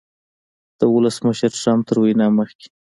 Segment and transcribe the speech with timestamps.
[0.79, 2.67] د ولسمشر ټرمپ تر وینا مخکې